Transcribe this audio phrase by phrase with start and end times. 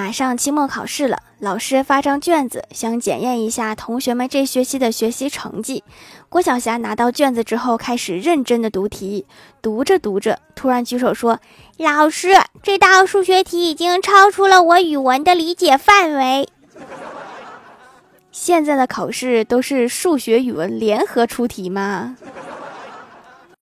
[0.00, 5.84] 马上期末考试了老师发张卷子想检验一下同学们这学期的学习成绩。
[6.30, 9.26] 郭晓霞拿到卷子之后开始认真的读题
[9.60, 11.38] 读着读着突然举手说
[11.76, 12.30] 老师
[12.62, 16.48] 这道数学题已经超出了我语文的理解范围。
[18.32, 22.16] 现在的考试都是数学语文联合出题吗？